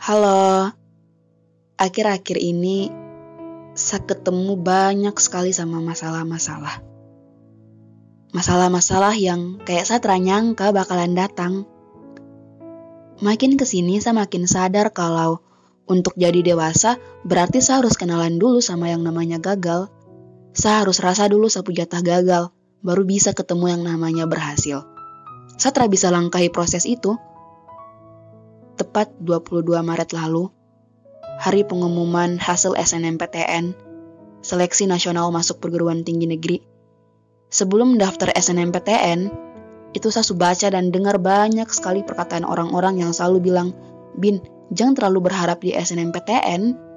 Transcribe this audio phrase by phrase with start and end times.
[0.00, 0.72] Halo,
[1.76, 2.88] akhir-akhir ini
[3.76, 6.80] saya ketemu banyak sekali sama masalah-masalah.
[8.32, 11.68] Masalah-masalah yang kayak saya teranyangka bakalan datang.
[13.20, 15.44] Makin ke sini saya makin sadar kalau
[15.84, 16.96] untuk jadi dewasa
[17.28, 19.92] berarti saya harus kenalan dulu sama yang namanya gagal.
[20.56, 22.48] Saya harus rasa dulu sapu jatah gagal,
[22.80, 24.99] baru bisa ketemu yang namanya berhasil.
[25.60, 27.20] Tidak bisa langkahi proses itu
[28.80, 30.48] tepat 22 Maret lalu,
[31.36, 33.76] hari pengumuman hasil SNMPTN,
[34.40, 36.64] seleksi nasional masuk perguruan tinggi negeri.
[37.52, 39.28] Sebelum daftar SNMPTN,
[39.92, 43.76] itu saya baca dan dengar banyak sekali perkataan orang-orang yang selalu bilang,
[44.16, 44.40] Bin,
[44.72, 46.88] jangan terlalu berharap di SNMPTN.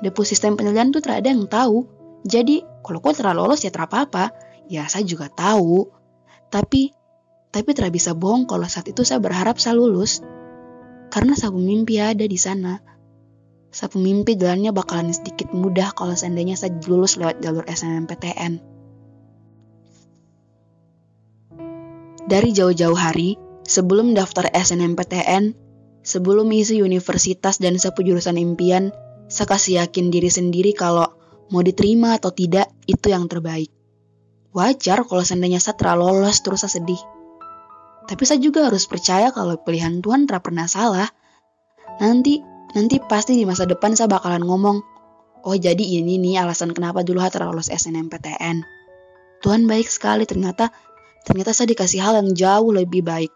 [0.00, 1.84] Depo sistem penilaian itu tidak ada yang tahu.
[2.24, 4.32] Jadi, kalau kau terlalu lolos ya tidak apa-apa.
[4.72, 5.84] Ya, saya juga tahu.
[6.48, 6.95] Tapi,
[7.56, 10.20] tapi tidak bisa bohong kalau saat itu saya berharap saya lulus.
[11.08, 12.76] Karena sapu mimpi ada di sana.
[13.72, 18.60] Sapu mimpi jalannya bakalan sedikit mudah kalau seandainya saya lulus lewat jalur SNMPTN.
[22.28, 25.56] Dari jauh-jauh hari, sebelum daftar SNMPTN,
[26.04, 28.92] sebelum isi universitas dan sapu jurusan impian,
[29.32, 31.08] saya kasih yakin diri sendiri kalau
[31.48, 33.72] mau diterima atau tidak, itu yang terbaik.
[34.52, 37.15] Wajar kalau seandainya saya terlalu lolos terus saya sedih.
[38.06, 41.10] Tapi saya juga harus percaya kalau pilihan Tuhan tak pernah salah.
[41.98, 42.38] Nanti,
[42.72, 44.78] nanti pasti di masa depan saya bakalan ngomong,
[45.42, 48.62] oh jadi ini nih alasan kenapa dulu Hatta lolos SNMPTN.
[49.42, 50.70] Tuhan baik sekali ternyata,
[51.26, 53.34] ternyata saya dikasih hal yang jauh lebih baik.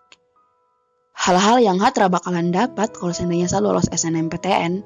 [1.21, 4.81] Hal-hal yang Hatra bakalan dapat kalau seandainya saya lolos SNMPTN.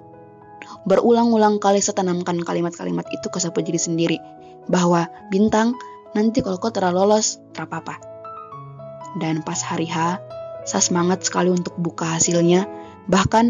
[0.88, 4.18] Berulang-ulang kali saya tanamkan kalimat-kalimat itu ke sapu diri sendiri.
[4.66, 5.76] Bahwa bintang,
[6.16, 7.38] nanti kalau kau terlalu lolos,
[9.18, 10.18] dan pas hari H,
[10.64, 12.66] saya semangat sekali untuk buka hasilnya.
[13.06, 13.44] Bahkan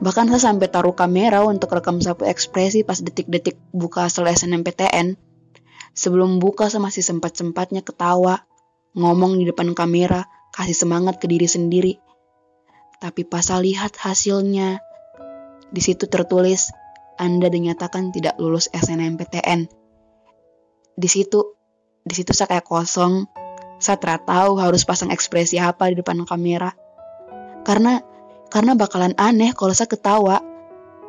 [0.00, 5.16] bahkan saya sampai taruh kamera untuk rekam sapu ekspresi pas detik-detik buka hasil SNMPTN.
[5.96, 8.46] Sebelum buka saya masih sempat-sempatnya ketawa,
[8.94, 11.98] ngomong di depan kamera, kasih semangat ke diri sendiri.
[13.00, 14.78] Tapi pas saya lihat hasilnya,
[15.72, 16.70] di situ tertulis
[17.16, 19.66] Anda dinyatakan tidak lulus SNMPTN.
[21.00, 21.56] Di situ,
[22.04, 23.24] di situ saya kayak kosong,
[23.80, 26.76] tidak tahu harus pasang ekspresi apa di depan kamera.
[27.64, 28.04] Karena
[28.52, 30.44] karena bakalan aneh kalau saya ketawa.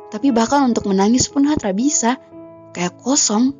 [0.08, 2.16] Tapi bahkan untuk menangis pun tidak bisa.
[2.72, 3.52] Kayak kosong.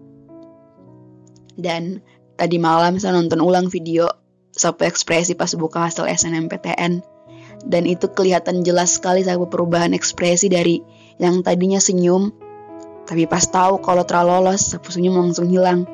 [1.53, 2.00] Dan
[2.41, 4.09] tadi malam saya nonton ulang video
[4.53, 7.05] satu ekspresi pas buka hasil SNMPTN.
[7.62, 10.81] Dan itu kelihatan jelas sekali saya perubahan ekspresi dari
[11.21, 12.33] yang tadinya senyum.
[13.05, 15.84] Tapi pas tahu kalau terlalu lolos, sapu senyum langsung hilang.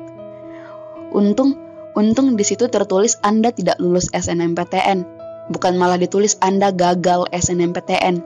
[1.09, 5.03] Untung Untung di situ tertulis Anda tidak lulus SNMPTN,
[5.49, 8.21] bukan malah ditulis Anda gagal SNMPTN.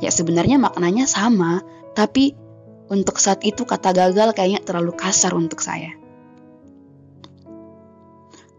[0.00, 1.60] Ya sebenarnya maknanya sama,
[1.92, 2.32] tapi
[2.88, 5.92] untuk saat itu kata gagal kayaknya terlalu kasar untuk saya.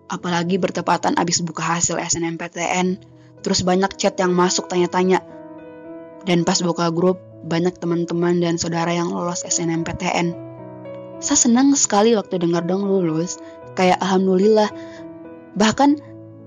[0.05, 3.01] Apalagi bertepatan abis buka hasil SNMPTN,
[3.41, 5.25] terus banyak chat yang masuk tanya-tanya.
[6.25, 10.33] Dan pas buka grup, banyak teman-teman dan saudara yang lolos SNMPTN.
[11.21, 13.37] Saya senang sekali waktu dengar dong lulus,
[13.75, 14.71] kayak alhamdulillah.
[15.55, 15.89] Bahkan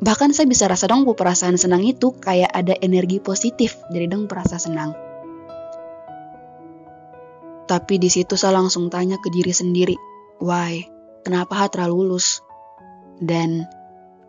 [0.01, 4.57] bahkan saya bisa rasa dong perasaan senang itu kayak ada energi positif dari dong perasa
[4.57, 4.97] senang.
[7.69, 9.97] Tapi di situ saya langsung tanya ke diri sendiri
[10.41, 10.89] why
[11.23, 12.41] kenapa Hatra lulus?
[13.19, 13.67] Dan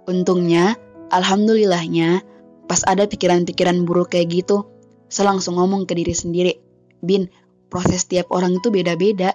[0.10, 0.76] untungnya
[1.14, 2.26] alhamdulillahnya
[2.68, 4.68] pas ada pikiran-pikiran buruk kayak gitu
[5.10, 6.54] saya langsung ngomong ke diri sendiri
[7.02, 7.30] bin
[7.70, 9.34] proses tiap orang itu beda-beda.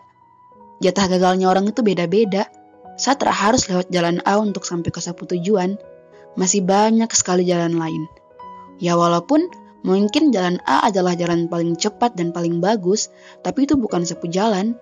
[0.83, 2.51] Jatah gagalnya orang itu beda-beda
[2.99, 5.75] tak harus lewat jalan A untuk sampai ke sapu tujuan,
[6.38, 8.03] masih banyak sekali jalan lain.
[8.78, 9.47] Ya walaupun
[9.82, 13.10] mungkin jalan A adalah jalan paling cepat dan paling bagus,
[13.43, 14.78] tapi itu bukan sapu jalan.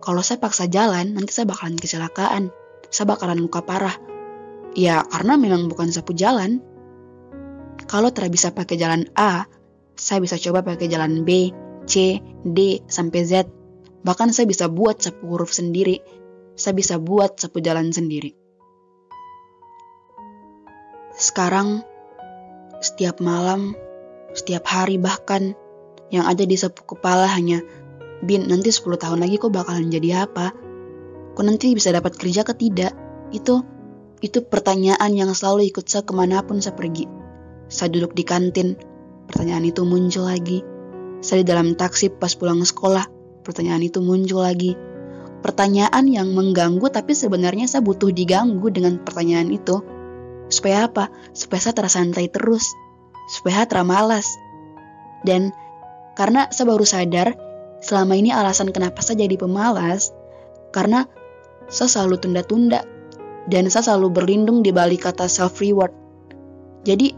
[0.00, 2.52] Kalau saya paksa jalan, nanti saya bakalan kecelakaan.
[2.92, 3.96] Saya bakalan luka parah.
[4.76, 6.60] Ya, karena memang bukan sapu jalan.
[7.88, 9.48] Kalau tidak bisa pakai jalan A,
[9.96, 11.50] saya bisa coba pakai jalan B,
[11.88, 13.48] C, D, sampai Z.
[14.04, 15.98] Bahkan saya bisa buat sapu huruf sendiri
[16.56, 18.32] saya bisa buat sapu jalan sendiri.
[21.12, 21.84] Sekarang,
[22.80, 23.76] setiap malam,
[24.32, 25.52] setiap hari bahkan,
[26.08, 27.60] yang ada di sapu kepala hanya,
[28.24, 30.56] Bin, nanti 10 tahun lagi kok bakalan jadi apa?
[31.36, 32.96] Kok nanti bisa dapat kerja ke tidak?
[33.28, 33.60] Itu,
[34.24, 37.04] itu pertanyaan yang selalu ikut saya ke mana pun saya pergi.
[37.68, 38.72] Saya duduk di kantin,
[39.28, 40.64] pertanyaan itu muncul lagi.
[41.20, 43.04] Saya di dalam taksi pas pulang sekolah,
[43.44, 44.95] pertanyaan itu muncul lagi
[45.40, 49.82] pertanyaan yang mengganggu tapi sebenarnya saya butuh diganggu dengan pertanyaan itu.
[50.46, 51.10] Supaya apa?
[51.34, 52.64] Supaya saya tersantai terus.
[53.30, 54.26] Supaya teramalas.
[55.26, 55.50] Dan
[56.14, 57.34] karena saya baru sadar,
[57.82, 60.14] selama ini alasan kenapa saya jadi pemalas,
[60.70, 61.04] karena
[61.66, 62.86] saya selalu tunda-tunda.
[63.46, 65.94] Dan saya selalu berlindung di balik kata self-reward.
[66.82, 67.14] Jadi,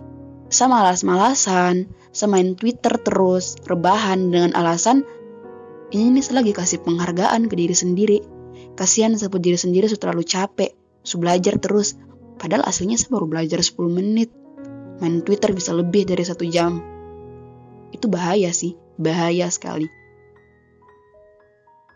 [0.49, 5.05] saya malas-malasan, saya main Twitter terus, rebahan dengan alasan
[5.88, 8.19] ini nih saya lagi kasih penghargaan ke diri sendiri.
[8.76, 11.96] Kasihan sebut diri sendiri sudah terlalu capek, sudah belajar terus.
[12.37, 14.29] Padahal aslinya saya baru belajar 10 menit.
[15.00, 16.85] Main Twitter bisa lebih dari satu jam.
[17.88, 19.88] Itu bahaya sih, bahaya sekali.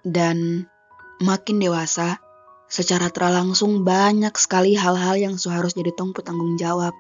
[0.03, 0.65] Dan
[1.21, 2.17] makin dewasa,
[2.73, 6.97] secara terlangsung banyak sekali hal-hal yang seharus jadi tong tanggung jawab.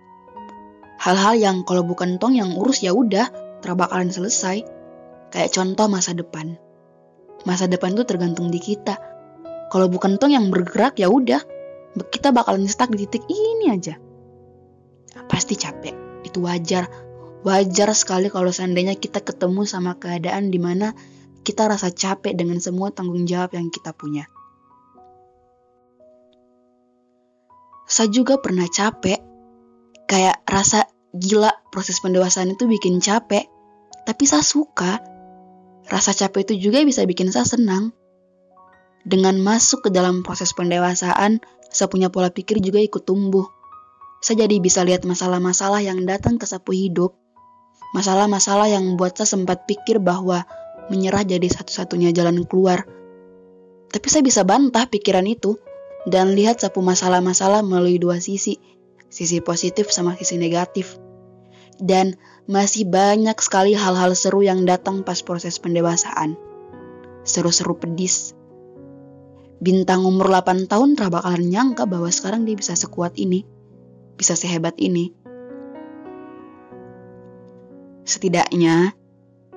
[1.00, 3.32] Hal-hal yang kalau bukan tong yang urus ya udah,
[3.64, 4.62] terbakalan selesai.
[5.32, 6.60] Kayak contoh masa depan
[7.44, 8.98] masa depan tuh tergantung di kita.
[9.72, 11.40] Kalau bukan tong yang bergerak ya udah,
[12.12, 13.96] kita bakalan stuck di titik ini aja.
[15.28, 16.88] Pasti capek, itu wajar.
[17.42, 20.94] Wajar sekali kalau seandainya kita ketemu sama keadaan di mana
[21.42, 24.30] kita rasa capek dengan semua tanggung jawab yang kita punya.
[27.92, 29.20] Saya juga pernah capek,
[30.08, 33.44] kayak rasa gila proses pendewasaan itu bikin capek,
[34.08, 35.11] tapi saya suka
[35.90, 37.90] Rasa capek itu juga bisa bikin saya senang.
[39.02, 41.42] Dengan masuk ke dalam proses pendewasaan,
[41.72, 43.48] saya punya pola pikir juga ikut tumbuh.
[44.22, 47.18] Saya jadi bisa lihat masalah-masalah yang datang ke sapu hidup.
[47.98, 50.46] Masalah-masalah yang membuat saya sempat pikir bahwa
[50.86, 52.86] menyerah jadi satu-satunya jalan keluar.
[53.90, 55.58] Tapi saya bisa bantah pikiran itu
[56.06, 58.62] dan lihat sapu masalah-masalah melalui dua sisi,
[59.10, 60.96] sisi positif sama sisi negatif.
[61.82, 62.14] Dan
[62.46, 66.38] masih banyak sekali hal-hal seru yang datang pas proses pendewasaan.
[67.26, 68.38] Seru-seru pedis.
[69.62, 73.42] Bintang umur 8 tahun tak bakalan nyangka bahwa sekarang dia bisa sekuat ini,
[74.14, 75.14] bisa sehebat ini.
[78.02, 78.90] Setidaknya,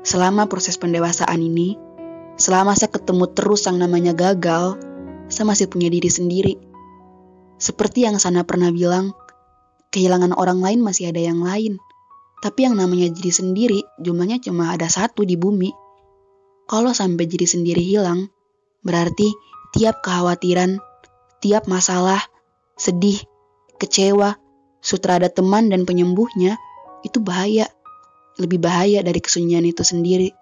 [0.05, 1.77] selama proses pendewasaan ini,
[2.37, 4.77] selama saya ketemu terus yang namanya gagal,
[5.25, 6.53] saya masih punya diri sendiri.
[7.57, 9.17] Seperti yang Sana pernah bilang,
[9.89, 11.81] kehilangan orang lain masih ada yang lain.
[12.43, 15.71] Tapi yang namanya diri sendiri jumlahnya cuma ada satu di bumi.
[16.65, 18.27] Kalau sampai diri sendiri hilang,
[18.81, 19.29] berarti
[19.75, 20.81] tiap kekhawatiran,
[21.41, 22.21] tiap masalah,
[22.75, 23.21] sedih,
[23.77, 24.35] kecewa,
[24.81, 26.57] sutra ada teman dan penyembuhnya,
[27.05, 27.69] itu bahaya.
[28.35, 30.33] Lebih bahaya dari kesunyian itu sendiri.